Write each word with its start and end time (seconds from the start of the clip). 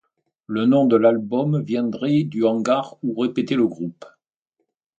Le 0.47 0.65
nom 0.65 0.87
de 0.87 0.95
l'album 0.95 1.61
viendrait 1.61 2.23
du 2.23 2.43
hangar 2.43 2.97
où 3.03 3.13
répétait 3.19 3.53
le 3.55 3.67
groupe. 3.67 4.03